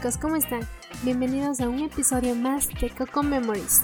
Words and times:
chicos, 0.00 0.16
¿cómo 0.16 0.36
están? 0.36 0.62
Bienvenidos 1.02 1.60
a 1.60 1.68
un 1.68 1.80
episodio 1.80 2.34
más 2.34 2.68
de 2.80 2.88
Coco 2.88 3.22
Memories. 3.22 3.82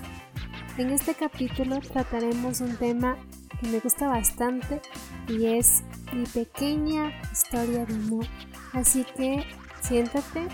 En 0.78 0.88
este 0.88 1.14
capítulo 1.14 1.78
trataremos 1.80 2.62
un 2.62 2.74
tema 2.78 3.18
que 3.60 3.68
me 3.68 3.80
gusta 3.80 4.08
bastante 4.08 4.80
y 5.28 5.44
es 5.44 5.84
mi 6.14 6.24
pequeña 6.24 7.12
historia 7.30 7.84
de 7.84 7.92
amor. 7.92 8.24
Así 8.72 9.04
que 9.14 9.44
siéntate, 9.82 10.48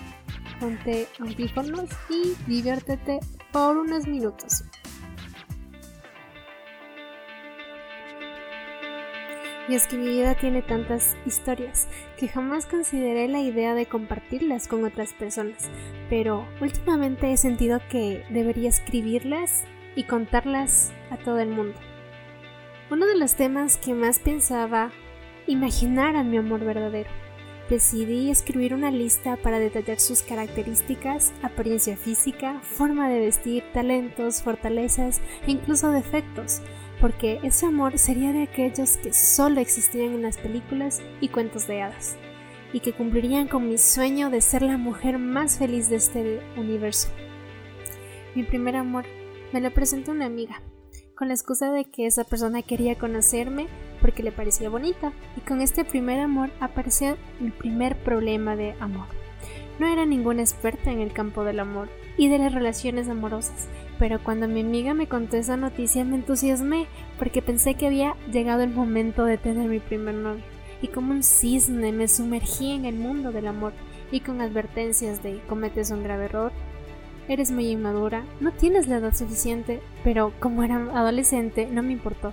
ponte 0.58 1.06
audífonos 1.20 1.90
y 2.10 2.34
diviértete 2.50 3.20
por 3.52 3.76
unos 3.76 4.08
minutos. 4.08 4.64
Y 9.68 9.74
es 9.74 9.86
que 9.86 9.96
mi 9.96 10.08
vida 10.08 10.34
tiene 10.34 10.62
tantas 10.62 11.16
historias 11.24 11.86
que 12.18 12.29
jamás 12.29 12.66
consideré 12.66 13.29
la 13.29 13.40
idea 13.40 13.75
de 13.75 13.86
compartirlas 13.86 14.66
con 14.66 14.85
otras 14.85 15.12
personas, 15.12 15.71
pero 16.11 16.46
últimamente 16.61 17.32
he 17.32 17.36
sentido 17.36 17.80
que 17.88 18.25
debería 18.30 18.68
escribirlas 18.68 19.64
y 19.94 20.04
contarlas 20.04 20.93
a 21.11 21.16
todo 21.16 21.38
el 21.38 21.50
mundo. 21.50 21.79
Uno 22.90 23.07
de 23.07 23.16
los 23.16 23.35
temas 23.35 23.76
que 23.79 23.94
más 23.94 24.18
pensaba 24.18 24.90
imaginar 25.46 26.16
a 26.16 26.24
mi 26.24 26.36
amor 26.36 26.60
verdadero. 26.60 27.10
Decidí 27.71 28.30
escribir 28.30 28.74
una 28.74 28.90
lista 28.90 29.36
para 29.36 29.58
detallar 29.58 29.99
sus 29.99 30.22
características, 30.22 31.32
apariencia 31.43 31.96
física, 31.96 32.60
forma 32.60 33.08
de 33.08 33.20
vestir, 33.20 33.64
talentos, 33.72 34.42
fortalezas 34.42 35.20
e 35.47 35.52
incluso 35.52 35.91
defectos, 35.91 36.60
porque 37.02 37.41
ese 37.42 37.66
amor 37.66 37.98
sería 37.98 38.33
de 38.33 38.44
aquellos 38.44 38.97
que 38.97 39.12
solo 39.12 39.58
existían 39.60 40.14
en 40.14 40.22
las 40.22 40.38
películas 40.38 41.02
y 41.20 41.30
cuentos 41.30 41.66
de 41.66 41.83
hadas, 41.83 42.16
y 42.72 42.78
que 42.78 42.92
cumplirían 42.92 43.48
con 43.48 43.69
mi 43.69 43.77
sueño 43.77 44.30
de 44.30 44.41
ser 44.41 44.62
la 44.62 44.78
mujer 44.78 45.18
más 45.18 45.58
feliz 45.58 45.90
de 45.90 45.96
este 45.96 46.40
universo. 46.56 47.08
Mi 48.36 48.44
primer 48.44 48.77
amor 48.77 49.04
me 49.52 49.60
lo 49.60 49.72
presentó 49.72 50.12
una 50.12 50.27
amiga, 50.27 50.62
con 51.16 51.27
la 51.27 51.34
excusa 51.34 51.72
de 51.72 51.86
que 51.86 52.06
esa 52.06 52.22
persona 52.22 52.62
quería 52.62 52.96
conocerme 52.96 53.66
porque 54.00 54.22
le 54.22 54.30
parecía 54.30 54.70
bonita, 54.70 55.12
y 55.36 55.40
con 55.40 55.60
este 55.60 55.84
primer 55.84 56.20
amor 56.20 56.50
apareció 56.60 57.16
mi 57.40 57.50
primer 57.50 57.96
problema 58.05 58.55
de 58.55 58.77
amor. 58.78 59.08
No 59.80 59.88
era 59.88 60.06
ninguna 60.06 60.42
experta 60.42 60.92
en 60.92 61.00
el 61.00 61.12
campo 61.12 61.42
del 61.42 61.58
amor 61.58 61.88
y 62.16 62.28
de 62.28 62.38
las 62.38 62.55
relaciones 62.55 63.08
amorosas, 63.08 63.66
pero 64.03 64.19
cuando 64.20 64.48
mi 64.48 64.62
amiga 64.62 64.95
me 64.95 65.06
contó 65.06 65.36
esa 65.36 65.56
noticia 65.56 66.05
me 66.05 66.17
entusiasmé 66.17 66.89
porque 67.20 67.41
pensé 67.41 67.77
que 67.77 67.86
había 67.86 68.17
llegado 68.33 68.64
el 68.64 68.70
momento 68.70 69.25
de 69.25 69.39
tener 69.39 69.69
mi 69.69 69.78
primer 69.78 70.17
novio. 70.17 70.42
Y 70.81 70.89
como 70.89 71.12
un 71.12 71.22
cisne 71.22 71.92
me 71.92 72.08
sumergí 72.08 72.73
en 72.73 72.84
el 72.84 72.97
mundo 72.97 73.30
del 73.30 73.47
amor 73.47 73.73
y 74.11 74.19
con 74.19 74.41
advertencias 74.41 75.23
de 75.23 75.41
cometes 75.48 75.92
un 75.92 76.03
grave 76.03 76.25
error, 76.25 76.50
eres 77.28 77.53
muy 77.53 77.69
inmadura, 77.69 78.25
no 78.41 78.50
tienes 78.50 78.89
la 78.89 78.97
edad 78.97 79.14
suficiente, 79.14 79.80
pero 80.03 80.33
como 80.41 80.64
era 80.64 80.78
adolescente 80.98 81.69
no 81.70 81.84
me 81.84 81.92
importó. 81.92 82.33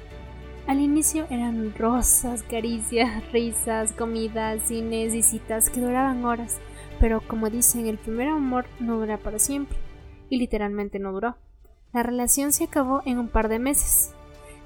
Al 0.65 0.79
inicio 0.79 1.27
eran 1.29 1.75
rosas, 1.77 2.41
caricias, 2.41 3.31
risas, 3.31 3.91
comidas, 3.91 4.63
cines 4.63 5.13
y 5.13 5.21
citas 5.21 5.69
que 5.69 5.81
duraban 5.81 6.25
horas, 6.25 6.59
pero 6.99 7.21
como 7.21 7.51
dicen, 7.51 7.85
el 7.85 7.99
primer 7.99 8.29
amor 8.29 8.65
no 8.79 8.97
dura 8.97 9.19
para 9.19 9.37
siempre, 9.37 9.77
y 10.31 10.39
literalmente 10.39 10.97
no 10.97 11.11
duró. 11.11 11.35
La 11.91 12.03
relación 12.03 12.53
se 12.53 12.65
acabó 12.65 13.01
en 13.05 13.17
un 13.17 13.29
par 13.29 13.49
de 13.49 13.57
meses. 13.57 14.11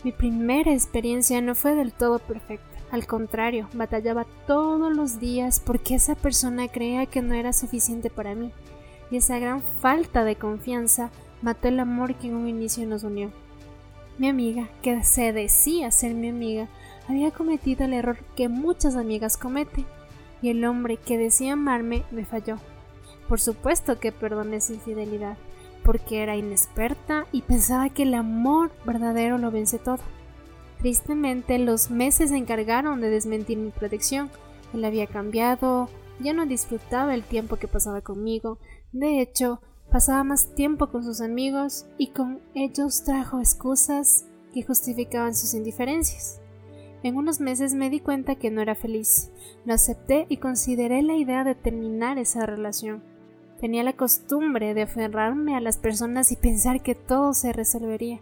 Mi 0.04 0.12
primera 0.12 0.74
experiencia 0.74 1.40
no 1.42 1.56
fue 1.56 1.74
del 1.74 1.94
todo 1.94 2.20
perfecta. 2.20 2.66
Al 2.92 3.08
contrario, 3.08 3.70
batallaba 3.74 4.26
todos 4.46 4.94
los 4.94 5.22
días 5.22 5.62
porque 5.62 5.96
esa 5.96 6.16
persona 6.16 6.68
creía 6.68 7.06
que 7.06 7.22
no 7.22 7.34
era 7.34 7.54
suficiente 7.54 8.10
para 8.10 8.36
mí. 8.36 8.52
Y 9.10 9.18
esa 9.18 9.40
gran 9.40 9.62
falta 9.62 10.26
de 10.26 10.36
confianza 10.36 11.12
mató 11.42 11.70
el 11.70 11.80
amor 11.80 12.16
que 12.16 12.28
en 12.28 12.36
un 12.36 12.50
inicio 12.50 12.86
nos 12.86 13.04
unió. 13.04 13.32
Mi 14.18 14.28
amiga, 14.28 14.68
que 14.82 15.02
se 15.04 15.32
decía 15.32 15.92
ser 15.92 16.14
mi 16.14 16.28
amiga, 16.28 16.68
había 17.08 17.32
cometido 17.32 17.86
el 17.86 17.94
error 17.94 18.18
que 18.36 18.50
muchas 18.50 18.98
amigas 18.98 19.38
cometen. 19.38 19.86
Y 20.42 20.50
el 20.50 20.66
hombre 20.66 20.98
que 20.98 21.18
decía 21.18 21.54
amarme 21.54 22.04
me 22.12 22.26
falló. 22.26 22.58
Por 23.30 23.40
supuesto 23.40 23.98
que 23.98 24.12
perdoné 24.12 24.60
su 24.60 24.74
infidelidad 24.74 25.38
porque 25.84 26.24
era 26.24 26.36
inexperta 26.36 27.26
y 27.32 27.42
pensaba 27.42 27.90
que 27.90 28.04
el 28.04 28.14
amor 28.14 28.72
verdadero 28.86 29.38
lo 29.38 29.52
vence 29.52 29.80
todo. 29.80 30.00
Tristemente, 30.80 31.60
los 31.60 31.92
meses 31.92 32.30
se 32.30 32.38
encargaron 32.38 33.02
de 33.02 33.10
desmentir 33.10 33.58
mi 33.58 33.72
protección. 33.72 34.30
Él 34.74 34.84
había 34.86 35.08
cambiado, 35.08 35.90
ya 36.20 36.34
no 36.34 36.46
disfrutaba 36.46 37.14
el 37.14 37.24
tiempo 37.24 37.58
que 37.58 37.68
pasaba 37.68 38.02
conmigo. 38.02 38.60
De 38.92 39.22
hecho, 39.22 39.62
pasaba 39.92 40.24
más 40.24 40.56
tiempo 40.56 40.90
con 40.90 41.04
sus 41.04 41.22
amigos 41.22 41.86
y 41.98 42.12
con 42.12 42.42
ellos 42.54 43.04
trajo 43.04 43.40
excusas 43.40 44.26
que 44.54 44.64
justificaban 44.64 45.36
sus 45.36 45.54
indiferencias. 45.54 46.42
En 47.04 47.18
unos 47.18 47.42
meses 47.42 47.74
me 47.74 47.90
di 47.90 48.00
cuenta 48.00 48.36
que 48.36 48.50
no 48.50 48.62
era 48.62 48.76
feliz. 48.76 49.32
Lo 49.66 49.74
acepté 49.74 50.26
y 50.30 50.38
consideré 50.38 51.02
la 51.02 51.16
idea 51.16 51.44
de 51.44 51.54
terminar 51.54 52.18
esa 52.18 52.46
relación. 52.46 53.04
Tenía 53.64 53.84
la 53.84 53.94
costumbre 53.94 54.74
de 54.74 54.82
aferrarme 54.82 55.56
a 55.56 55.62
las 55.62 55.78
personas 55.78 56.34
y 56.34 56.36
pensar 56.36 56.84
que 56.84 56.96
todo 56.96 57.34
se 57.34 57.54
resolvería, 57.54 58.20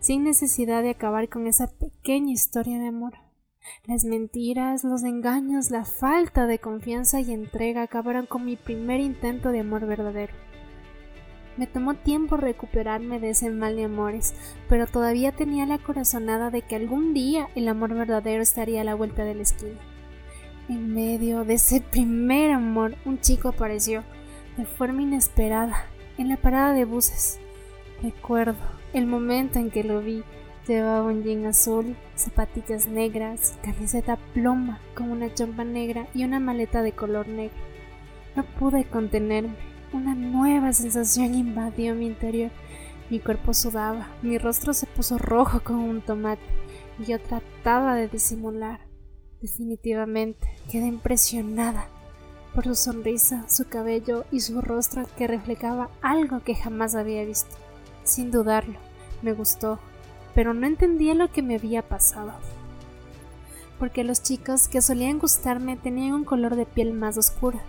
sin 0.00 0.22
necesidad 0.22 0.82
de 0.82 0.90
acabar 0.90 1.30
con 1.30 1.46
esa 1.46 1.68
pequeña 1.68 2.30
historia 2.30 2.78
de 2.78 2.88
amor. 2.88 3.14
Las 3.86 4.04
mentiras, 4.04 4.84
los 4.84 5.02
engaños, 5.02 5.70
la 5.70 5.86
falta 5.86 6.46
de 6.46 6.58
confianza 6.58 7.22
y 7.22 7.32
entrega 7.32 7.80
acabaron 7.80 8.26
con 8.26 8.44
mi 8.44 8.56
primer 8.56 9.00
intento 9.00 9.48
de 9.48 9.60
amor 9.60 9.86
verdadero. 9.86 10.34
Me 11.56 11.66
tomó 11.66 11.94
tiempo 11.94 12.36
recuperarme 12.36 13.18
de 13.18 13.30
ese 13.30 13.48
mal 13.48 13.76
de 13.76 13.84
amores, 13.84 14.34
pero 14.68 14.86
todavía 14.86 15.32
tenía 15.32 15.64
la 15.64 15.78
corazonada 15.78 16.50
de 16.50 16.60
que 16.60 16.76
algún 16.76 17.14
día 17.14 17.48
el 17.54 17.68
amor 17.68 17.94
verdadero 17.94 18.42
estaría 18.42 18.82
a 18.82 18.84
la 18.84 18.94
vuelta 18.94 19.24
de 19.24 19.36
la 19.36 19.42
esquina. 19.42 19.80
En 20.68 20.92
medio 20.92 21.46
de 21.46 21.54
ese 21.54 21.80
primer 21.80 22.50
amor, 22.50 22.94
un 23.06 23.20
chico 23.20 23.48
apareció, 23.48 24.04
de 24.56 24.66
forma 24.66 25.02
inesperada 25.02 25.86
en 26.18 26.28
la 26.28 26.36
parada 26.36 26.72
de 26.72 26.84
buses. 26.84 27.38
Recuerdo 28.02 28.56
el 28.92 29.06
momento 29.06 29.58
en 29.58 29.70
que 29.70 29.84
lo 29.84 30.00
vi. 30.00 30.22
Llevaba 30.66 31.08
un 31.08 31.24
jean 31.24 31.46
azul, 31.46 31.96
zapatillas 32.14 32.86
negras, 32.86 33.58
camiseta 33.64 34.16
ploma 34.32 34.80
con 34.94 35.10
una 35.10 35.32
chompa 35.34 35.64
negra 35.64 36.06
y 36.14 36.24
una 36.24 36.38
maleta 36.38 36.82
de 36.82 36.92
color 36.92 37.26
negro. 37.26 37.56
No 38.36 38.44
pude 38.44 38.84
contenerme. 38.84 39.54
Una 39.92 40.14
nueva 40.14 40.72
sensación 40.72 41.34
invadió 41.34 41.94
mi 41.94 42.06
interior. 42.06 42.50
Mi 43.10 43.18
cuerpo 43.18 43.52
sudaba, 43.52 44.08
mi 44.22 44.38
rostro 44.38 44.72
se 44.72 44.86
puso 44.86 45.18
rojo 45.18 45.60
como 45.64 45.84
un 45.84 46.00
tomate. 46.00 46.42
Y 46.98 47.06
yo 47.06 47.20
trataba 47.20 47.96
de 47.96 48.08
disimular. 48.08 48.80
Definitivamente 49.40 50.48
quedé 50.70 50.86
impresionada 50.86 51.88
por 52.54 52.64
su 52.64 52.74
sonrisa, 52.74 53.48
su 53.48 53.68
cabello 53.68 54.24
y 54.30 54.40
su 54.40 54.60
rostro 54.60 55.04
que 55.16 55.26
reflejaba 55.26 55.88
algo 56.02 56.40
que 56.40 56.54
jamás 56.54 56.94
había 56.94 57.24
visto. 57.24 57.56
Sin 58.04 58.30
dudarlo, 58.30 58.78
me 59.22 59.32
gustó, 59.32 59.78
pero 60.34 60.54
no 60.54 60.66
entendía 60.66 61.14
lo 61.14 61.30
que 61.30 61.42
me 61.42 61.56
había 61.56 61.82
pasado. 61.82 62.32
Porque 63.78 64.04
los 64.04 64.22
chicos 64.22 64.68
que 64.68 64.82
solían 64.82 65.18
gustarme 65.18 65.76
tenían 65.76 66.14
un 66.14 66.24
color 66.24 66.56
de 66.56 66.66
piel 66.66 66.92
más 66.92 67.16
oscura. 67.16 67.60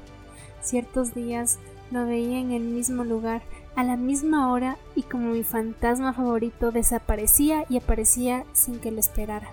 Ciertos 0.62 1.14
días 1.14 1.60
lo 1.92 2.06
veía 2.06 2.40
en 2.40 2.52
el 2.52 2.64
mismo 2.64 3.04
lugar, 3.04 3.42
a 3.76 3.84
la 3.84 3.98
misma 3.98 4.52
hora, 4.52 4.78
y 4.96 5.04
como 5.04 5.32
mi 5.32 5.44
fantasma 5.44 6.14
favorito 6.14 6.72
desaparecía 6.72 7.66
y 7.70 7.78
aparecía 7.78 8.46
sin 8.54 8.80
que 8.80 8.92
lo 8.92 9.00
esperara. 9.00 9.50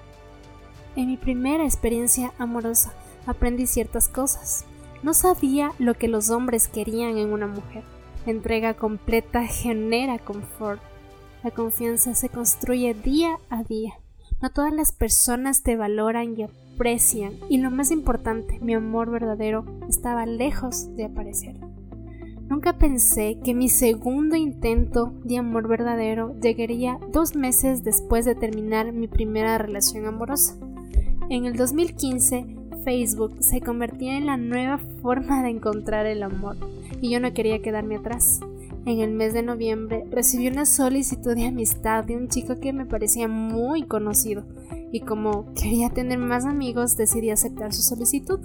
En 0.96 1.06
mi 1.06 1.16
primera 1.16 1.64
experiencia 1.64 2.32
amorosa 2.38 2.92
aprendí 3.26 3.66
ciertas 3.66 4.08
cosas. 4.08 4.64
No 5.02 5.14
sabía 5.14 5.72
lo 5.78 5.94
que 5.94 6.08
los 6.08 6.30
hombres 6.30 6.68
querían 6.68 7.16
en 7.16 7.32
una 7.32 7.46
mujer. 7.46 7.84
entrega 8.26 8.74
completa 8.74 9.46
genera 9.46 10.18
confort. 10.18 10.80
La 11.42 11.50
confianza 11.50 12.14
se 12.14 12.28
construye 12.28 12.92
día 12.92 13.38
a 13.48 13.64
día. 13.64 13.94
No 14.42 14.50
todas 14.50 14.74
las 14.74 14.92
personas 14.92 15.62
te 15.62 15.76
valoran 15.76 16.38
y 16.38 16.42
aprecian. 16.42 17.32
Y 17.48 17.58
lo 17.58 17.70
más 17.70 17.90
importante, 17.90 18.58
mi 18.60 18.74
amor 18.74 19.10
verdadero 19.10 19.64
estaba 19.88 20.26
lejos 20.26 20.94
de 20.96 21.06
aparecer. 21.06 21.56
Nunca 22.50 22.76
pensé 22.78 23.38
que 23.44 23.54
mi 23.54 23.68
segundo 23.68 24.36
intento 24.36 25.14
de 25.24 25.38
amor 25.38 25.68
verdadero 25.68 26.34
llegaría 26.40 26.98
dos 27.12 27.36
meses 27.36 27.84
después 27.84 28.24
de 28.24 28.34
terminar 28.34 28.92
mi 28.92 29.08
primera 29.08 29.56
relación 29.56 30.04
amorosa. 30.04 30.56
En 31.28 31.44
el 31.44 31.56
2015 31.56 32.59
Facebook 32.84 33.36
se 33.40 33.60
convertía 33.60 34.16
en 34.16 34.26
la 34.26 34.36
nueva 34.36 34.78
forma 35.02 35.42
de 35.42 35.50
encontrar 35.50 36.06
el 36.06 36.22
amor 36.22 36.56
y 37.00 37.10
yo 37.10 37.20
no 37.20 37.32
quería 37.32 37.62
quedarme 37.62 37.96
atrás. 37.96 38.40
En 38.86 39.00
el 39.00 39.12
mes 39.12 39.34
de 39.34 39.42
noviembre 39.42 40.04
recibí 40.10 40.48
una 40.48 40.64
solicitud 40.64 41.34
de 41.34 41.46
amistad 41.46 42.04
de 42.04 42.16
un 42.16 42.28
chico 42.28 42.58
que 42.60 42.72
me 42.72 42.86
parecía 42.86 43.28
muy 43.28 43.82
conocido 43.82 44.44
y 44.92 45.00
como 45.00 45.52
quería 45.54 45.90
tener 45.90 46.18
más 46.18 46.46
amigos 46.46 46.96
decidí 46.96 47.30
aceptar 47.30 47.72
su 47.72 47.82
solicitud. 47.82 48.40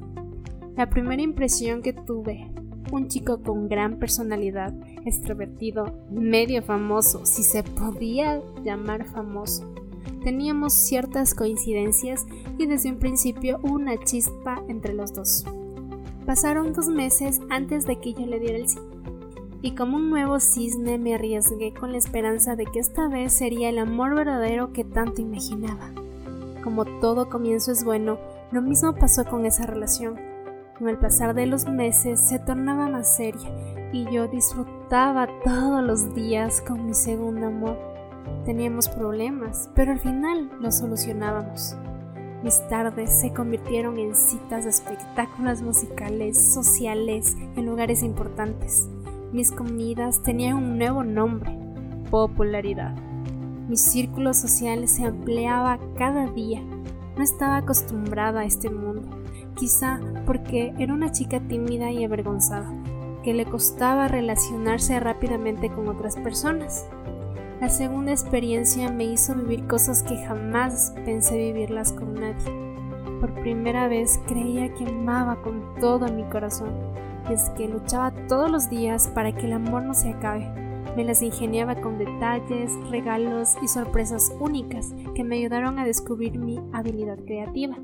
La 0.76 0.90
primera 0.90 1.22
impresión 1.22 1.82
que 1.82 1.94
tuve 1.94 2.52
un 2.92 3.08
chico 3.08 3.42
con 3.42 3.68
gran 3.68 3.98
personalidad, 3.98 4.74
extrovertido, 5.06 6.06
medio 6.12 6.62
famoso, 6.62 7.26
si 7.26 7.44
se 7.44 7.64
podía 7.64 8.42
llamar 8.64 9.06
famoso. 9.06 9.74
Teníamos 10.26 10.74
ciertas 10.74 11.36
coincidencias 11.36 12.26
y 12.58 12.66
desde 12.66 12.90
un 12.90 12.98
principio 12.98 13.60
una 13.62 13.96
chispa 14.04 14.64
entre 14.68 14.96
los 14.96 15.14
dos. 15.14 15.46
Pasaron 16.26 16.74
dos 16.74 16.88
meses 16.88 17.42
antes 17.52 17.86
de 17.86 18.00
que 18.00 18.14
yo 18.14 18.26
le 18.26 18.40
diera 18.40 18.58
el 18.58 18.68
sí. 18.68 18.80
Y 19.62 19.76
como 19.76 19.98
un 19.98 20.10
nuevo 20.10 20.40
cisne 20.40 20.98
me 20.98 21.14
arriesgué 21.14 21.76
con 21.76 21.92
la 21.92 22.00
esperanza 22.00 22.56
de 22.56 22.66
que 22.66 22.80
esta 22.80 23.08
vez 23.08 23.34
sería 23.34 23.70
el 23.70 23.78
amor 23.78 24.16
verdadero 24.16 24.74
que 24.74 24.84
tanto 24.84 25.22
imaginaba. 25.22 25.92
Como 26.64 26.86
todo 26.86 27.30
comienzo 27.30 27.72
es 27.72 27.84
bueno, 27.84 28.18
lo 28.52 28.64
mismo 28.64 28.96
pasó 28.96 29.26
con 29.26 29.46
esa 29.46 29.68
relación. 29.68 30.20
Con 30.80 30.90
el 30.90 30.98
pasar 30.98 31.36
de 31.36 31.46
los 31.46 31.68
meses 31.68 32.20
se 32.20 32.40
tornaba 32.40 32.90
más 32.90 33.16
seria 33.16 33.52
y 33.94 34.06
yo 34.12 34.28
disfrutaba 34.28 35.28
todos 35.44 35.84
los 35.84 36.16
días 36.16 36.62
con 36.62 36.88
mi 36.88 36.96
segundo 36.96 37.46
amor. 37.46 37.95
Teníamos 38.46 38.90
problemas, 38.90 39.70
pero 39.76 39.92
al 39.92 40.00
final 40.00 40.52
los 40.60 40.76
solucionábamos. 40.76 41.76
Mis 42.44 42.62
tardes 42.68 43.10
se 43.22 43.34
convirtieron 43.34 43.98
en 43.98 44.14
citas 44.14 44.66
de 44.66 44.70
espectáculos 44.70 45.64
musicales, 45.64 46.54
sociales, 46.54 47.36
en 47.56 47.66
lugares 47.66 48.04
importantes. 48.04 48.88
Mis 49.32 49.52
comidas 49.52 50.22
tenían 50.22 50.58
un 50.58 50.78
nuevo 50.78 51.04
nombre, 51.04 51.58
popularidad. 52.12 52.96
Mi 53.68 53.78
círculo 53.78 54.36
social 54.36 54.88
se 54.88 55.06
ampliaba 55.06 55.80
cada 55.98 56.28
día. 56.28 56.62
No 57.18 57.24
estaba 57.24 57.58
acostumbrada 57.58 58.42
a 58.42 58.46
este 58.46 58.70
mundo, 58.70 59.10
quizá 59.56 60.00
porque 60.28 60.74
era 60.78 60.94
una 60.94 61.12
chica 61.12 61.40
tímida 61.40 61.90
y 61.92 62.04
avergonzada, 62.04 62.72
que 63.24 63.34
le 63.34 63.46
costaba 63.46 64.08
relacionarse 64.08 65.00
rápidamente 65.00 65.72
con 65.72 65.88
otras 65.88 66.16
personas. 66.18 66.86
La 67.66 67.72
segunda 67.72 68.12
experiencia 68.12 68.92
me 68.92 69.06
hizo 69.06 69.34
vivir 69.34 69.66
cosas 69.66 70.04
que 70.04 70.24
jamás 70.28 70.94
pensé 71.04 71.36
vivirlas 71.36 71.92
con 71.94 72.14
nadie. 72.14 72.46
Por 73.20 73.34
primera 73.42 73.88
vez 73.88 74.20
creía 74.28 74.72
que 74.76 74.86
amaba 74.86 75.42
con 75.42 75.74
todo 75.80 76.08
mi 76.14 76.22
corazón, 76.26 76.70
es 77.28 77.50
que 77.58 77.68
luchaba 77.68 78.14
todos 78.28 78.52
los 78.52 78.70
días 78.70 79.08
para 79.16 79.36
que 79.36 79.48
el 79.48 79.54
amor 79.54 79.82
no 79.82 79.96
se 79.96 80.10
acabe. 80.10 80.48
Me 80.96 81.04
las 81.04 81.24
ingeniaba 81.24 81.82
con 81.82 81.98
detalles, 81.98 82.72
regalos 82.92 83.56
y 83.64 83.68
sorpresas 83.68 84.32
únicas 84.40 84.94
que 85.16 85.24
me 85.24 85.38
ayudaron 85.38 85.80
a 85.80 85.86
descubrir 85.86 86.38
mi 86.38 86.62
habilidad 86.72 87.18
creativa. 87.26 87.76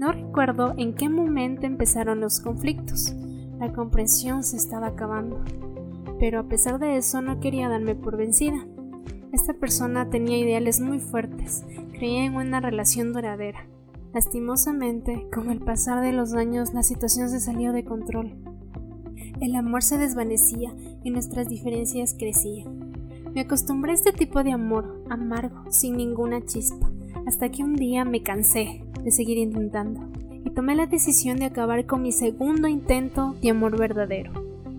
No 0.00 0.10
recuerdo 0.10 0.74
en 0.78 0.94
qué 0.94 1.08
momento 1.08 1.64
empezaron 1.64 2.18
los 2.18 2.40
conflictos. 2.40 3.14
La 3.60 3.72
comprensión 3.72 4.42
se 4.42 4.56
estaba 4.56 4.88
acabando. 4.88 5.44
Pero 6.18 6.40
a 6.40 6.48
pesar 6.48 6.80
de 6.80 6.96
eso 6.96 7.22
no 7.22 7.38
quería 7.38 7.68
darme 7.68 7.94
por 7.94 8.16
vencida. 8.16 8.66
Esta 9.36 9.52
persona 9.52 10.08
tenía 10.08 10.38
ideales 10.38 10.80
muy 10.80 10.98
fuertes, 10.98 11.62
creía 11.92 12.24
en 12.24 12.36
una 12.36 12.58
relación 12.58 13.12
duradera. 13.12 13.66
Lastimosamente, 14.14 15.26
con 15.30 15.50
el 15.50 15.60
pasar 15.60 16.02
de 16.02 16.14
los 16.14 16.32
años, 16.32 16.72
la 16.72 16.82
situación 16.82 17.28
se 17.28 17.40
salió 17.40 17.74
de 17.74 17.84
control. 17.84 18.34
El 19.42 19.54
amor 19.54 19.82
se 19.82 19.98
desvanecía 19.98 20.74
y 21.04 21.10
nuestras 21.10 21.50
diferencias 21.50 22.16
crecían. 22.18 22.94
Me 23.34 23.42
acostumbré 23.42 23.90
a 23.92 23.96
este 23.96 24.14
tipo 24.14 24.42
de 24.42 24.52
amor, 24.52 25.04
amargo, 25.10 25.70
sin 25.70 25.98
ninguna 25.98 26.42
chispa, 26.42 26.90
hasta 27.26 27.50
que 27.50 27.62
un 27.62 27.76
día 27.76 28.06
me 28.06 28.22
cansé 28.22 28.86
de 29.04 29.10
seguir 29.10 29.36
intentando 29.36 30.00
y 30.46 30.48
tomé 30.48 30.74
la 30.74 30.86
decisión 30.86 31.36
de 31.36 31.44
acabar 31.44 31.84
con 31.84 32.00
mi 32.00 32.12
segundo 32.12 32.68
intento 32.68 33.36
de 33.42 33.50
amor 33.50 33.78
verdadero. 33.78 34.32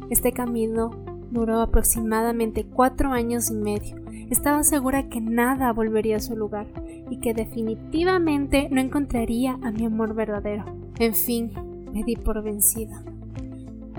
Este 0.09 0.31
camino 0.31 0.89
duró 1.29 1.61
aproximadamente 1.61 2.65
cuatro 2.65 3.11
años 3.11 3.51
y 3.51 3.53
medio 3.53 4.06
estaba 4.29 4.63
segura 4.63 5.09
que 5.09 5.21
nada 5.21 5.71
volvería 5.73 6.17
a 6.17 6.21
su 6.21 6.35
lugar 6.35 6.67
y 7.09 7.17
que 7.17 7.33
definitivamente 7.33 8.67
no 8.71 8.81
encontraría 8.81 9.57
a 9.63 9.71
mi 9.71 9.85
amor 9.85 10.13
verdadero. 10.13 10.65
En 10.99 11.13
fin, 11.13 11.51
me 11.93 12.03
di 12.03 12.15
por 12.15 12.43
vencida. 12.43 13.03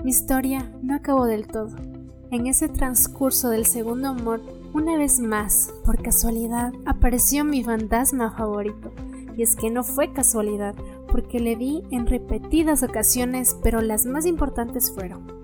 Mi 0.03 0.11
historia 0.11 0.71
no 0.81 0.95
acabó 0.95 1.25
del 1.25 1.47
todo. 1.47 1.75
En 2.31 2.47
ese 2.47 2.69
transcurso 2.69 3.49
del 3.49 3.65
segundo 3.65 4.09
amor, 4.09 4.41
una 4.73 4.97
vez 4.97 5.19
más, 5.19 5.73
por 5.83 6.01
casualidad, 6.01 6.73
apareció 6.85 7.43
mi 7.43 7.63
fantasma 7.63 8.31
favorito. 8.31 8.91
Y 9.35 9.41
es 9.41 9.55
que 9.55 9.69
no 9.69 9.83
fue 9.83 10.13
casualidad, 10.13 10.75
porque 11.11 11.39
le 11.39 11.55
vi 11.55 11.83
en 11.91 12.05
repetidas 12.05 12.83
ocasiones, 12.83 13.57
pero 13.63 13.81
las 13.81 14.05
más 14.05 14.25
importantes 14.25 14.91
fueron 14.93 15.39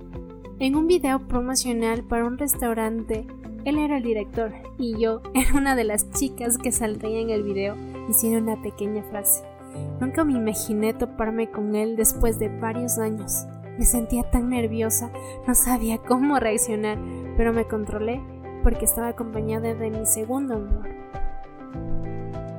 en 0.60 0.76
un 0.76 0.88
video 0.88 1.28
promocional 1.28 2.04
para 2.04 2.26
un 2.26 2.38
restaurante 2.38 3.28
él 3.66 3.80
era 3.80 3.98
el 3.98 4.04
director 4.04 4.54
y 4.78 4.98
yo 4.98 5.22
era 5.34 5.58
una 5.58 5.76
de 5.76 5.84
las 5.84 6.10
chicas 6.12 6.58
que 6.58 6.72
saldría 6.72 7.20
en 7.20 7.32
el 7.32 7.44
video 7.44 7.76
diciendo 8.08 8.40
una 8.40 8.62
pequeña 8.62 9.04
frase. 9.04 9.44
Nunca 10.00 10.24
me 10.24 10.34
imaginé 10.34 10.94
toparme 10.94 11.50
con 11.50 11.76
él 11.76 11.98
después 11.98 12.40
de 12.40 12.48
varios 12.48 12.98
años. 12.98 13.46
Me 13.78 13.86
sentía 13.86 14.24
tan 14.30 14.50
nerviosa, 14.50 15.12
no 15.46 15.56
sabía 15.56 15.98
cómo 15.98 16.40
reaccionar, 16.40 16.98
pero 17.36 17.52
me 17.52 17.66
controlé 17.66 18.22
porque 18.64 18.86
estaba 18.86 19.10
acompañada 19.10 19.74
de 19.74 19.90
mi 19.90 20.06
segundo 20.06 20.56
amor. 20.56 20.88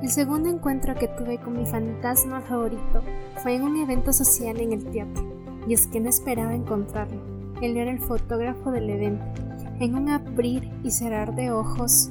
El 0.03 0.09
segundo 0.09 0.49
encuentro 0.49 0.93
que 0.93 1.07
tuve 1.07 1.39
con 1.39 1.57
mi 1.57 1.65
fantasma 1.65 2.41
favorito 2.41 3.01
fue 3.41 3.55
en 3.55 3.63
un 3.63 3.77
evento 3.77 4.13
social 4.13 4.59
en 4.59 4.73
el 4.73 4.85
teatro, 4.85 5.23
y 5.67 5.73
es 5.73 5.87
que 5.87 5.99
no 5.99 6.09
esperaba 6.09 6.53
encontrarlo. 6.53 7.19
Él 7.61 7.77
era 7.77 7.89
el 7.89 7.99
fotógrafo 7.99 8.71
del 8.71 8.89
evento 8.91 9.46
en 9.79 9.95
un 9.95 10.09
abrir 10.09 10.69
y 10.83 10.91
cerrar 10.91 11.35
de 11.35 11.51
ojos, 11.51 12.09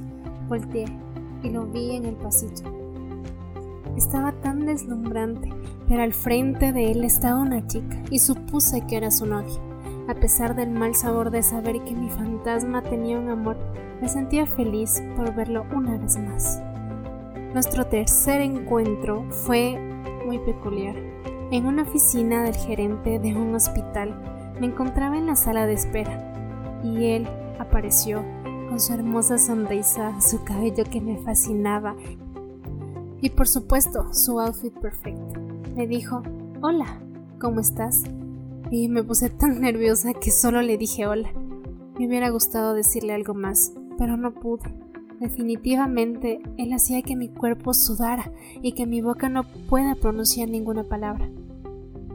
volteé 0.48 0.86
y 1.42 1.50
lo 1.50 1.66
vi 1.66 1.96
en 1.96 2.04
el 2.04 2.14
pasillo. 2.14 2.72
Estaba 3.96 4.32
tan 4.32 4.66
deslumbrante, 4.66 5.50
pero 5.88 6.02
al 6.02 6.12
frente 6.12 6.72
de 6.72 6.92
él 6.92 7.04
estaba 7.04 7.40
una 7.40 7.66
chica 7.66 7.96
y 8.10 8.18
supuse 8.18 8.82
que 8.82 8.96
era 8.96 9.10
su 9.10 9.26
novia. 9.26 9.58
A 10.08 10.14
pesar 10.14 10.54
del 10.54 10.70
mal 10.70 10.94
sabor 10.94 11.30
de 11.30 11.42
saber 11.42 11.82
que 11.82 11.94
mi 11.94 12.10
fantasma 12.10 12.82
tenía 12.82 13.18
un 13.18 13.28
amor, 13.28 13.56
me 14.00 14.08
sentía 14.08 14.46
feliz 14.46 15.02
por 15.16 15.34
verlo 15.34 15.64
una 15.74 15.96
vez 15.96 16.18
más. 16.18 16.60
Nuestro 17.54 17.86
tercer 17.86 18.42
encuentro 18.42 19.24
fue 19.30 19.78
muy 20.26 20.38
peculiar. 20.38 20.94
En 21.50 21.66
una 21.66 21.82
oficina 21.82 22.42
del 22.42 22.54
gerente 22.54 23.18
de 23.18 23.34
un 23.34 23.54
hospital 23.54 24.14
me 24.60 24.66
encontraba 24.66 25.16
en 25.16 25.26
la 25.26 25.36
sala 25.36 25.66
de 25.66 25.72
espera 25.72 26.32
y 26.84 27.06
él 27.06 27.26
apareció 27.58 28.24
con 28.68 28.80
su 28.80 28.92
hermosa 28.92 29.38
sonrisa, 29.38 30.20
su 30.20 30.42
cabello 30.44 30.84
que 30.90 31.00
me 31.00 31.18
fascinaba 31.18 31.94
y 33.20 33.30
por 33.30 33.48
supuesto 33.48 34.12
su 34.12 34.40
outfit 34.40 34.72
perfecto. 34.74 35.40
Me 35.74 35.86
dijo, 35.86 36.22
hola, 36.62 37.00
¿cómo 37.40 37.60
estás? 37.60 38.04
Y 38.70 38.88
me 38.88 39.02
puse 39.02 39.30
tan 39.30 39.60
nerviosa 39.60 40.14
que 40.14 40.30
solo 40.30 40.62
le 40.62 40.76
dije 40.76 41.06
hola. 41.06 41.30
Me 41.98 42.06
hubiera 42.06 42.28
gustado 42.30 42.74
decirle 42.74 43.14
algo 43.14 43.34
más, 43.34 43.72
pero 43.98 44.16
no 44.16 44.34
pude. 44.34 44.74
Definitivamente, 45.20 46.40
él 46.58 46.74
hacía 46.74 47.00
que 47.00 47.16
mi 47.16 47.28
cuerpo 47.28 47.72
sudara 47.72 48.30
y 48.60 48.72
que 48.72 48.86
mi 48.86 49.00
boca 49.00 49.30
no 49.30 49.44
pueda 49.68 49.94
pronunciar 49.94 50.50
ninguna 50.50 50.84
palabra. 50.84 51.30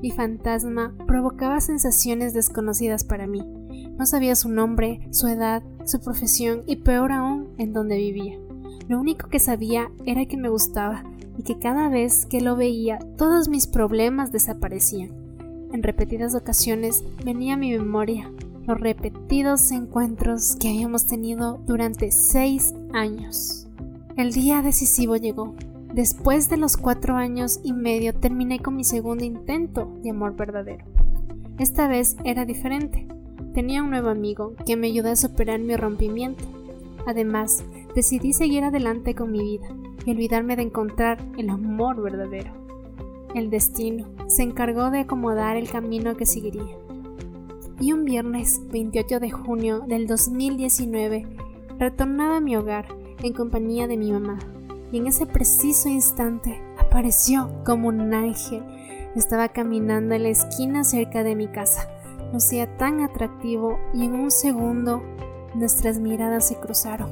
Mi 0.03 0.12
fantasma 0.12 0.93
provocaba 1.07 1.62
sensaciones 1.62 2.33
desconocidas 2.33 3.03
para 3.03 3.25
mí. 3.25 3.43
No 3.98 4.06
sabía 4.06 4.36
su 4.36 4.50
nombre, 4.50 5.08
su 5.12 5.28
edad, 5.28 5.64
su 5.86 6.00
profesión 6.00 6.64
y 6.68 6.78
peor 6.78 7.12
aún, 7.12 7.50
en 7.58 7.74
dónde 7.74 7.98
vivía. 7.98 8.38
Lo 8.88 9.00
único 9.00 9.30
que 9.30 9.40
sabía 9.40 9.90
era 10.06 10.26
que 10.26 10.38
me 10.38 10.50
gustaba 10.50 11.04
y 11.38 11.44
que 11.44 11.60
cada 11.60 11.90
vez 11.90 12.26
que 12.26 12.42
lo 12.42 12.56
veía 12.56 13.00
todos 13.18 13.50
mis 13.50 13.68
problemas 13.68 14.32
desaparecían. 14.32 15.12
En 15.72 15.84
repetidas 15.84 16.36
ocasiones 16.36 17.04
venía 17.24 17.54
a 17.54 17.58
mi 17.58 17.72
memoria 17.72 18.30
los 18.68 18.80
repetidos 18.80 19.72
encuentros 19.72 20.56
que 20.56 20.70
habíamos 20.70 21.08
tenido 21.08 21.60
durante 21.66 22.12
seis 22.12 22.74
años. 22.94 23.68
El 24.18 24.34
día 24.34 24.62
decisivo 24.62 25.16
llegó. 25.16 25.56
Después 25.94 26.50
de 26.50 26.58
los 26.58 26.78
cuatro 26.78 27.16
años 27.16 27.60
y 27.64 27.74
medio 27.74 28.14
terminé 28.14 28.60
con 28.60 28.76
mi 28.76 28.84
segundo 28.84 29.26
intento 29.26 29.92
de 30.04 30.12
amor 30.12 30.36
verdadero. 30.36 30.86
Esta 31.58 31.88
vez 31.88 32.16
era 32.24 32.46
diferente. 32.46 33.08
Tenía 33.53 33.84
un 33.84 33.89
nuevo 33.89 34.08
amigo 34.08 34.53
que 34.65 34.77
me 34.77 34.88
ayudó 34.88 35.12
a 35.12 35.17
superar 35.17 35.60
mi 35.60 35.75
rompimiento. 35.75 36.46
Además, 37.05 37.65
decidí 37.93 38.31
seguir 38.31 38.63
adelante 38.63 39.13
con 39.13 39.29
mi 39.29 39.41
vida 39.41 39.67
y 40.05 40.12
olvidarme 40.12 40.55
de 40.55 40.62
encontrar 40.62 41.17
el 41.38 41.50
amor 41.50 42.01
verdadero. 42.01 42.51
El 43.36 43.50
destino 43.50 44.08
se 44.27 44.43
encargó 44.43 44.89
de 44.89 45.00
acomodar 45.00 45.58
el 45.58 45.70
camino 45.70 46.15
que 46.15 46.25
seguiría. 46.25 46.77
Y 47.81 47.91
un 47.91 48.05
viernes 48.05 48.62
28 48.72 49.20
de 49.20 49.31
junio 49.31 49.81
del 49.86 50.08
2019 50.08 51.27
retornaba 51.77 52.38
a 52.38 52.41
mi 52.41 52.55
hogar 52.55 52.86
en 53.22 53.34
compañía 53.34 53.88
de 53.88 53.98
mi 53.98 54.13
mamá. 54.13 54.39
Y 54.93 55.00
en 55.00 55.08
ese 55.08 55.25
preciso 55.25 55.89
instante 55.89 56.62
apareció 56.79 57.50
como 57.65 57.89
un 57.89 58.13
ángel. 58.13 58.63
Estaba 59.13 59.50
caminando 59.50 60.15
en 60.15 60.24
la 60.24 60.29
esquina 60.29 60.86
cerca 60.86 61.24
de 61.24 61.36
mi 61.36 61.48
casa 61.48 61.89
lucía 62.32 62.78
tan 62.78 63.02
atractivo 63.02 63.80
y 63.94 64.06
en 64.06 64.16
un 64.16 64.32
segundo 64.32 65.04
nuestras 65.54 66.00
miradas 66.00 66.48
se 66.48 66.56
cruzaron 66.56 67.10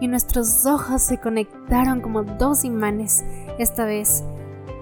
y 0.00 0.08
nuestros 0.08 0.66
ojos 0.66 1.02
se 1.02 1.18
conectaron 1.18 2.00
como 2.00 2.24
dos 2.24 2.64
imanes. 2.64 3.24
Esta 3.58 3.84
vez 3.84 4.24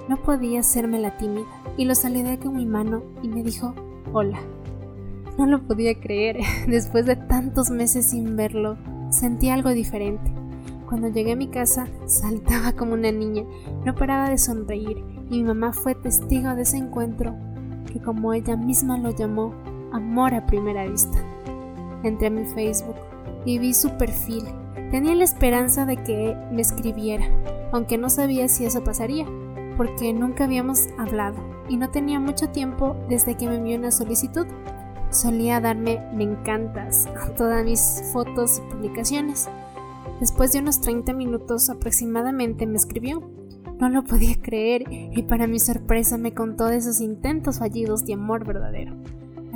no 0.08 0.16
podía 0.16 0.60
hacerme 0.60 1.00
la 1.00 1.16
tímida 1.16 1.46
y 1.76 1.84
lo 1.84 1.94
saludé 1.94 2.38
con 2.38 2.56
mi 2.56 2.66
mano 2.66 3.02
y 3.22 3.28
me 3.28 3.42
dijo 3.42 3.74
hola. 4.12 4.38
No 5.36 5.46
lo 5.46 5.62
podía 5.62 5.98
creer. 6.00 6.38
Después 6.66 7.06
de 7.06 7.16
tantos 7.16 7.70
meses 7.70 8.10
sin 8.10 8.36
verlo, 8.36 8.76
sentí 9.10 9.50
algo 9.50 9.70
diferente. 9.70 10.32
Cuando 10.88 11.08
llegué 11.08 11.32
a 11.32 11.36
mi 11.36 11.48
casa, 11.48 11.86
saltaba 12.06 12.72
como 12.72 12.94
una 12.94 13.12
niña, 13.12 13.44
no 13.84 13.94
paraba 13.94 14.30
de 14.30 14.38
sonreír 14.38 15.04
y 15.30 15.38
mi 15.38 15.44
mamá 15.44 15.72
fue 15.72 15.94
testigo 15.94 16.54
de 16.54 16.62
ese 16.62 16.78
encuentro 16.78 17.36
que 17.92 18.00
como 18.00 18.32
ella 18.32 18.56
misma 18.56 18.98
lo 18.98 19.10
llamó, 19.10 19.52
amor 19.92 20.34
a 20.34 20.46
primera 20.46 20.86
vista. 20.86 21.18
Entré 22.02 22.28
a 22.28 22.30
mi 22.30 22.44
Facebook 22.44 22.96
y 23.44 23.58
vi 23.58 23.74
su 23.74 23.90
perfil. 23.96 24.44
Tenía 24.90 25.14
la 25.14 25.24
esperanza 25.24 25.84
de 25.86 25.96
que 25.96 26.36
me 26.52 26.62
escribiera, 26.62 27.26
aunque 27.72 27.98
no 27.98 28.08
sabía 28.08 28.48
si 28.48 28.64
eso 28.64 28.82
pasaría, 28.84 29.26
porque 29.76 30.12
nunca 30.12 30.44
habíamos 30.44 30.88
hablado 30.98 31.36
y 31.68 31.76
no 31.76 31.90
tenía 31.90 32.18
mucho 32.18 32.48
tiempo 32.48 32.96
desde 33.08 33.36
que 33.36 33.48
me 33.48 33.56
envió 33.56 33.76
una 33.76 33.90
solicitud. 33.90 34.46
Solía 35.10 35.60
darme 35.60 36.00
me 36.14 36.24
encantas 36.24 37.06
a 37.06 37.34
todas 37.34 37.64
mis 37.64 38.02
fotos 38.12 38.58
y 38.58 38.72
publicaciones. 38.72 39.48
Después 40.20 40.52
de 40.52 40.58
unos 40.58 40.80
30 40.80 41.12
minutos 41.12 41.70
aproximadamente 41.70 42.66
me 42.66 42.76
escribió. 42.76 43.22
No 43.78 43.88
lo 43.88 44.02
podía 44.04 44.34
creer 44.40 44.84
y 44.90 45.22
para 45.22 45.46
mi 45.46 45.60
sorpresa 45.60 46.18
me 46.18 46.34
contó 46.34 46.66
de 46.66 46.82
sus 46.82 47.00
intentos 47.00 47.60
fallidos 47.60 48.04
de 48.04 48.14
amor 48.14 48.44
verdadero. 48.44 48.96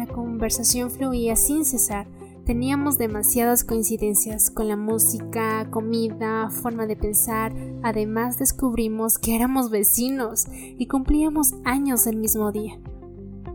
La 0.02 0.08
conversación 0.12 0.90
fluía 0.90 1.36
sin 1.36 1.64
cesar. 1.64 2.08
Teníamos 2.44 2.98
demasiadas 2.98 3.62
coincidencias 3.62 4.50
con 4.50 4.66
la 4.66 4.76
música, 4.76 5.70
comida, 5.70 6.50
forma 6.50 6.86
de 6.86 6.96
pensar. 6.96 7.54
Además 7.84 8.36
descubrimos 8.36 9.16
que 9.16 9.36
éramos 9.36 9.70
vecinos 9.70 10.46
y 10.50 10.88
cumplíamos 10.88 11.54
años 11.62 12.08
el 12.08 12.16
mismo 12.16 12.50
día. 12.50 12.80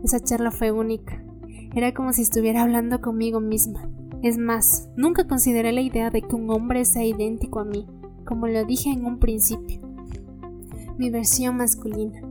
Esa 0.02 0.20
charla 0.20 0.50
fue 0.50 0.72
única. 0.72 1.22
Era 1.74 1.92
como 1.92 2.14
si 2.14 2.22
estuviera 2.22 2.62
hablando 2.62 3.02
conmigo 3.02 3.40
misma. 3.40 3.86
Es 4.22 4.38
más, 4.38 4.88
nunca 4.96 5.28
consideré 5.28 5.72
la 5.72 5.82
idea 5.82 6.08
de 6.08 6.22
que 6.22 6.34
un 6.34 6.48
hombre 6.48 6.86
sea 6.86 7.04
idéntico 7.04 7.60
a 7.60 7.66
mí, 7.66 7.86
como 8.24 8.46
lo 8.48 8.64
dije 8.64 8.88
en 8.88 9.04
un 9.04 9.18
principio. 9.18 9.82
Mi 10.96 11.10
versión 11.10 11.58
masculina. 11.58 12.22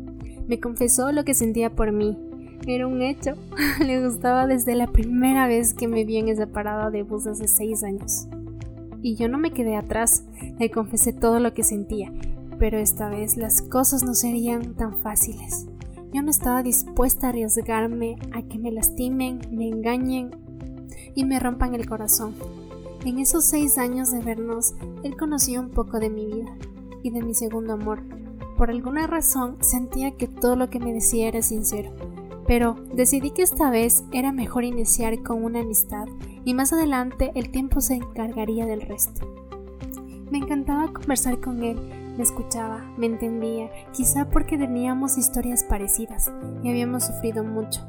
Me 0.48 0.60
confesó 0.60 1.12
lo 1.12 1.24
que 1.24 1.36
sentía 1.36 1.76
por 1.76 1.92
mí. 1.92 2.18
Era 2.66 2.88
un 2.88 3.02
hecho. 3.02 3.36
Le 3.86 4.04
gustaba 4.04 4.48
desde 4.48 4.76
la 4.76 4.88
primera 4.88 5.48
vez 5.48 5.74
que 5.74 5.88
me 5.88 6.06
vi 6.06 6.18
en 6.18 6.30
esa 6.30 6.48
parada 6.48 6.90
de 6.90 7.04
bus 7.04 7.28
hace 7.28 7.48
seis 7.48 7.84
años. 7.84 8.28
Y 9.02 9.16
yo 9.16 9.28
no 9.28 9.38
me 9.38 9.52
quedé 9.52 9.76
atrás. 9.76 10.24
Le 10.60 10.72
confesé 10.72 11.14
todo 11.14 11.40
lo 11.40 11.54
que 11.54 11.64
sentía. 11.64 12.12
Pero 12.60 12.78
esta 12.78 13.10
vez 13.10 13.38
las 13.38 13.62
cosas 13.62 14.04
no 14.04 14.14
serían 14.14 14.74
tan 14.74 15.00
fáciles. 15.00 15.68
Yo 16.14 16.22
no 16.24 16.32
estaba 16.32 16.64
dispuesta 16.64 17.28
a 17.28 17.30
arriesgarme 17.30 18.18
a 18.32 18.42
que 18.42 18.58
me 18.58 18.72
lastimen, 18.72 19.42
me 19.52 19.68
engañen 19.68 20.32
y 21.14 21.26
me 21.26 21.40
rompan 21.40 21.76
el 21.76 21.88
corazón. 21.88 22.34
En 23.06 23.20
esos 23.20 23.46
seis 23.46 23.78
años 23.78 24.12
de 24.12 24.22
vernos, 24.22 24.74
él 25.04 25.16
conoció 25.16 25.60
un 25.62 25.70
poco 25.70 26.00
de 26.00 26.10
mi 26.10 26.26
vida 26.26 26.56
y 27.04 27.12
de 27.12 27.22
mi 27.22 27.34
segundo 27.34 27.74
amor. 27.74 28.02
Por 28.58 28.70
alguna 28.70 29.06
razón 29.06 29.58
sentía 29.62 30.12
que 30.12 30.28
todo 30.28 30.56
lo 30.56 30.70
que 30.70 30.80
me 30.80 30.94
decía 30.94 31.28
era 31.28 31.42
sincero, 31.42 31.92
pero 32.48 32.76
decidí 32.94 33.32
que 33.32 33.44
esta 33.44 33.70
vez 33.70 34.06
era 34.12 34.32
mejor 34.32 34.64
iniciar 34.64 35.22
con 35.22 35.44
una 35.44 35.60
amistad 35.60 36.08
y 36.46 36.54
más 36.54 36.74
adelante 36.74 37.32
el 37.36 37.52
tiempo 37.52 37.82
se 37.82 37.96
encargaría 37.96 38.66
del 38.66 38.82
resto. 38.82 39.28
Me 40.32 40.40
encantaba 40.40 40.92
conversar 40.92 41.40
con 41.40 41.64
él, 41.64 41.78
me 42.18 42.24
escuchaba, 42.24 42.84
me 42.98 43.06
entendía, 43.06 43.70
quizá 43.94 44.30
porque 44.30 44.58
teníamos 44.58 45.18
historias 45.18 45.64
parecidas 45.64 46.32
y 46.64 46.70
habíamos 46.70 47.06
sufrido 47.06 47.44
mucho, 47.44 47.88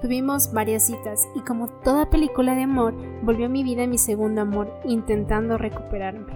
Tuvimos 0.00 0.52
varias 0.52 0.84
citas 0.84 1.28
y 1.34 1.40
como 1.40 1.66
toda 1.66 2.08
película 2.08 2.54
de 2.54 2.62
amor, 2.62 2.94
volvió 3.22 3.46
a 3.46 3.48
mi 3.48 3.64
vida 3.64 3.84
mi 3.88 3.98
segundo 3.98 4.42
amor 4.42 4.72
intentando 4.84 5.58
recuperarme. 5.58 6.32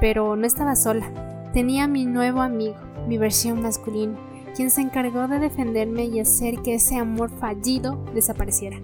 Pero 0.00 0.36
no 0.36 0.46
estaba 0.46 0.76
sola, 0.76 1.50
tenía 1.52 1.88
mi 1.88 2.06
nuevo 2.06 2.42
amigo, 2.42 2.76
mi 3.08 3.18
versión 3.18 3.60
masculina, 3.60 4.16
quien 4.54 4.70
se 4.70 4.80
encargó 4.80 5.28
de 5.28 5.38
defenderme 5.38 6.04
y 6.04 6.20
hacer 6.20 6.62
que 6.62 6.74
ese 6.74 6.96
amor 6.96 7.30
fallido 7.30 8.04
desapareciera. 8.14 8.78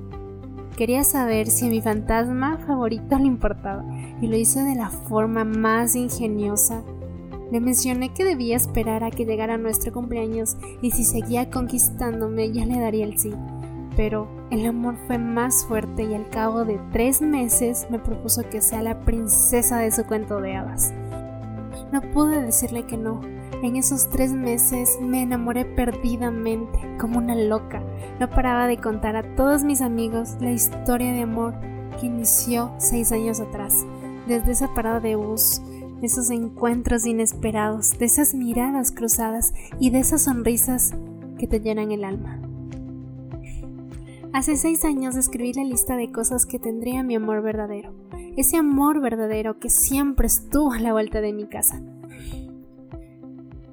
Quería 0.77 1.05
saber 1.05 1.49
si 1.49 1.67
a 1.67 1.71
mi 1.71 1.81
fantasma 1.81 2.59
favorito 2.67 3.19
le 3.19 3.27
importaba 3.27 3.85
y 4.21 4.27
lo 4.27 4.37
hizo 4.37 4.63
de 4.65 4.75
la 4.75 4.91
forma 4.91 5.45
más 5.45 5.97
ingeniosa. 5.97 6.83
Le 7.51 7.61
mencioné 7.61 8.13
que 8.13 8.25
debía 8.25 8.57
esperar 8.57 9.03
a 9.03 9.11
que 9.11 9.25
llegara 9.25 9.59
nuestro 9.59 9.93
cumpleaños 9.93 10.57
y 10.83 10.91
si 10.91 11.05
seguía 11.05 11.51
conquistándome 11.51 12.53
ya 12.53 12.67
le 12.67 12.79
daría 12.79 13.05
el 13.05 13.19
sí 13.19 13.33
pero 13.99 14.29
el 14.53 14.65
amor 14.65 14.95
fue 15.09 15.19
más 15.19 15.67
fuerte 15.67 16.05
y 16.05 16.15
al 16.15 16.29
cabo 16.31 16.65
de 16.65 16.79
tres 16.93 17.21
meses 17.21 17.89
me 17.91 17.99
propuso 17.99 18.49
que 18.49 18.61
sea 18.61 18.81
la 18.81 19.01
princesa 19.01 19.79
de 19.79 19.91
su 19.91 20.05
cuento 20.05 20.41
de 20.41 20.55
hadas. 20.55 20.95
No 21.93 22.01
pude 22.13 22.41
decirle 22.41 22.85
que 22.85 22.97
no. 22.97 23.21
En 23.61 23.75
esos 23.75 24.09
tres 24.09 24.33
meses 24.33 24.99
me 25.03 25.23
enamoré 25.23 25.65
perdidamente, 25.65 26.79
como 27.01 27.19
una 27.19 27.35
loca. 27.35 27.83
No 28.21 28.31
paraba 28.31 28.69
de 28.69 28.79
contar 28.79 29.17
a 29.17 29.35
todos 29.35 29.65
mis 29.65 29.81
amigos 29.81 30.37
la 30.41 30.53
historia 30.53 31.13
de 31.13 31.23
amor 31.23 31.55
que 32.01 32.07
inició 32.07 32.73
seis 32.79 33.11
años 33.11 33.41
atrás, 33.41 33.85
desde 34.29 34.53
esa 34.53 34.73
parada 34.75 35.01
de 35.01 35.17
bus, 35.17 35.61
esos 36.03 36.31
encuentros 36.31 37.05
inesperados, 37.05 37.99
de 37.99 38.05
esas 38.05 38.33
miradas 38.33 38.93
cruzadas 38.93 39.53
y 39.81 39.91
de 39.91 39.99
esas 39.99 40.23
sonrisas 40.23 40.95
que 41.37 41.49
te 41.49 41.59
llenan 41.59 41.91
el 41.91 42.05
alma. 42.05 42.41
Hace 44.33 44.57
seis 44.57 44.85
años 44.85 45.17
escribí 45.17 45.53
la 45.55 45.65
lista 45.65 45.97
de 45.97 46.13
cosas 46.13 46.47
que 46.47 46.61
tendría 46.61 47.03
mi 47.03 47.17
amor 47.17 47.43
verdadero. 47.43 47.93
Ese 48.37 48.57
amor 48.57 49.01
verdadero 49.01 49.59
que 49.59 49.69
siempre 49.69 50.29
estuvo 50.29 50.73
a 50.73 50.79
la 50.79 50.93
vuelta 50.93 51.21
de 51.21 51.33
mi 51.33 51.49
casa. 51.49 51.83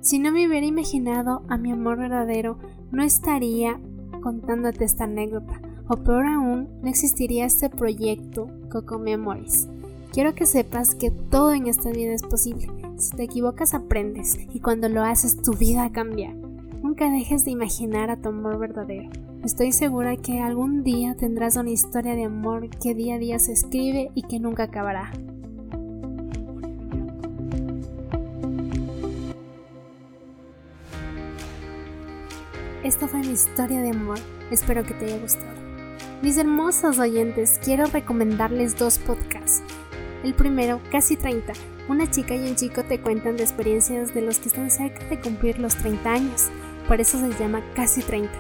Si 0.06 0.20
no 0.20 0.32
me 0.32 0.48
hubiera 0.48 0.68
imaginado 0.68 1.42
a 1.50 1.58
mi 1.58 1.72
amor 1.72 1.98
verdadero, 1.98 2.60
no 2.92 3.02
estaría 3.02 3.82
contándote 4.22 4.86
esta 4.86 5.06
anécdota. 5.06 5.60
O 5.90 5.98
peor 6.04 6.28
aún, 6.28 6.70
no 6.84 6.90
existiría 6.90 7.46
este 7.46 7.72
proyecto 7.72 8.48
Coco 8.70 9.00
Memories. 9.00 9.68
Quiero 10.14 10.36
que 10.36 10.46
sepas 10.46 10.94
que 10.94 11.10
todo 11.10 11.54
en 11.54 11.66
esta 11.66 11.90
vida 11.90 12.14
es 12.14 12.22
posible. 12.22 12.68
Si 12.98 13.16
te 13.16 13.24
equivocas 13.24 13.74
aprendes 13.74 14.38
y 14.54 14.60
cuando 14.60 14.90
lo 14.90 15.02
haces 15.02 15.42
tu 15.42 15.54
vida 15.54 15.92
cambia. 15.92 16.36
Nunca 16.84 17.10
dejes 17.10 17.44
de 17.44 17.50
imaginar 17.50 18.12
a 18.12 18.22
tu 18.22 18.30
amor 18.30 18.60
verdadero. 18.60 19.10
Estoy 19.44 19.72
segura 19.72 20.18
que 20.18 20.40
algún 20.40 20.84
día 20.84 21.16
tendrás 21.16 21.56
una 21.56 21.72
historia 21.72 22.14
de 22.14 22.26
amor 22.26 22.70
que 22.70 22.94
día 22.94 23.16
a 23.16 23.18
día 23.18 23.40
se 23.40 23.54
escribe 23.54 24.12
y 24.14 24.22
que 24.22 24.40
nunca 24.40 24.66
acabará. 24.66 25.12
Esta 32.86 33.08
fue 33.10 33.20
mi 33.20 33.32
historia 33.32 33.82
de 33.82 33.90
amor. 33.90 34.20
Espero 34.52 34.84
que 34.84 34.94
te 34.94 35.06
haya 35.06 35.18
gustado. 35.18 35.52
Mis 36.22 36.38
hermosos 36.38 37.00
oyentes, 37.00 37.60
quiero 37.62 37.88
recomendarles 37.88 38.78
dos 38.78 39.00
podcasts. 39.00 39.64
El 40.24 40.34
primero, 40.34 40.80
Casi 40.92 41.18
30. 41.18 41.52
Una 41.90 42.10
chica 42.10 42.36
y 42.36 42.48
un 42.48 42.56
chico 42.56 42.84
te 42.84 43.02
cuentan 43.02 43.36
de 43.36 43.44
experiencias 43.44 44.14
de 44.14 44.22
los 44.22 44.40
que 44.40 44.48
están 44.48 44.72
cerca 44.72 45.04
de 45.08 45.20
cumplir 45.20 45.60
los 45.60 45.76
30 45.76 46.14
años. 46.14 46.50
Por 46.88 47.02
eso 47.02 47.20
se 47.20 47.38
llama 47.38 47.62
Casi 47.76 48.02
30 48.02 48.32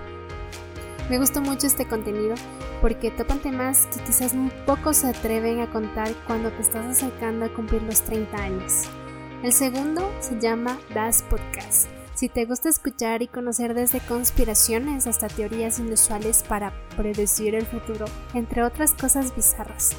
me 1.09 1.19
gustó 1.19 1.41
mucho 1.41 1.67
este 1.67 1.87
contenido 1.87 2.35
porque 2.81 3.11
tocan 3.11 3.39
temas 3.39 3.87
que 3.87 4.03
quizás 4.03 4.33
un 4.33 4.51
poco 4.65 4.93
se 4.93 5.07
atreven 5.07 5.59
a 5.59 5.69
contar 5.69 6.11
cuando 6.25 6.51
te 6.51 6.61
estás 6.61 6.85
acercando 6.85 7.45
a 7.45 7.53
cumplir 7.53 7.83
los 7.83 8.01
30 8.01 8.37
años. 8.37 8.83
El 9.43 9.53
segundo 9.53 10.11
se 10.19 10.39
llama 10.39 10.79
Das 10.93 11.21
Podcast. 11.23 11.89
Si 12.15 12.29
te 12.29 12.45
gusta 12.45 12.69
escuchar 12.69 13.21
y 13.21 13.27
conocer 13.27 13.73
desde 13.73 13.99
conspiraciones 13.99 15.05
hasta 15.05 15.27
teorías 15.27 15.79
inusuales 15.79 16.43
para 16.47 16.73
predecir 16.95 17.53
el 17.53 17.65
futuro, 17.65 18.05
entre 18.33 18.63
otras 18.63 18.93
cosas 18.93 19.35
bizarras, 19.35 19.91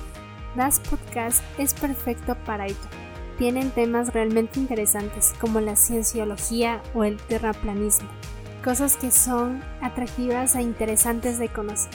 Das 0.57 0.81
Podcast 0.81 1.45
es 1.59 1.75
perfecto 1.75 2.35
para 2.45 2.67
ello. 2.67 2.77
Tienen 3.39 3.71
temas 3.71 4.13
realmente 4.13 4.59
interesantes 4.59 5.35
como 5.39 5.61
la 5.61 5.77
cienciología 5.77 6.83
o 6.95 7.05
el 7.05 7.19
terraplanismo 7.19 8.09
cosas 8.67 8.97
que 8.97 9.13
son 9.13 9.63
atractivas 9.81 10.57
e 10.57 10.61
interesantes 10.61 11.39
de 11.39 11.49
conocer. 11.49 11.93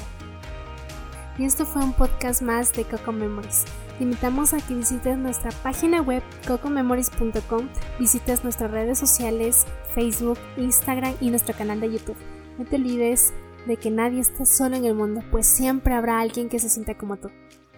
Y 1.38 1.44
esto 1.44 1.66
fue 1.66 1.84
un 1.84 1.92
podcast 1.92 2.42
más 2.42 2.72
de 2.72 2.86
Coco 2.86 3.12
Memories. 3.12 3.66
Te 4.02 4.06
invitamos 4.06 4.56
a 4.56 4.58
que 4.60 4.74
visites 4.74 5.16
nuestra 5.16 5.52
página 5.62 6.02
web 6.02 6.24
cocomemories.com, 6.48 7.70
visites 8.00 8.44
nuestras 8.44 8.72
redes 8.72 8.98
sociales, 8.98 9.68
Facebook, 9.94 10.40
Instagram 10.58 11.14
y 11.22 11.30
nuestro 11.30 11.56
canal 11.56 11.80
de 11.80 11.92
YouTube. 11.92 12.18
No 12.58 12.66
te 12.66 12.78
olvides 12.78 13.32
de 13.68 13.78
que 13.78 13.92
nadie 13.92 14.20
está 14.20 14.48
solo 14.48 14.76
en 14.76 14.86
el 14.86 14.96
mundo, 14.96 15.22
pues 15.30 15.46
siempre 15.46 15.94
habrá 15.94 16.20
alguien 16.20 16.50
que 16.50 16.58
se 16.58 16.70
sienta 16.70 16.98
como 16.98 17.18
tú. 17.18 17.30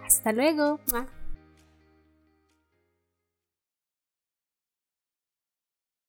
Hasta 0.06 0.32
luego. 0.32 0.80